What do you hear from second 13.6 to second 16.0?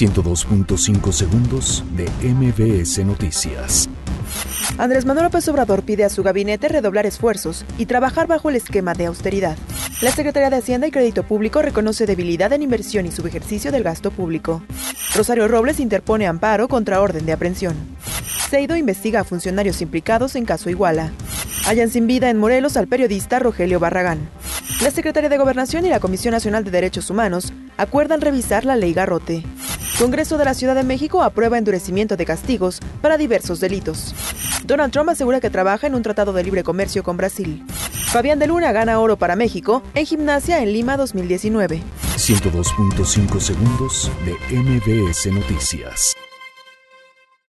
del gasto público. Rosario Robles